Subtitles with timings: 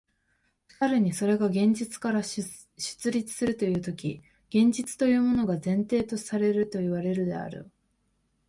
[0.67, 7.71] しかるにそれが現実から出立するというとき、現実というものが前提されるといわれるであろう。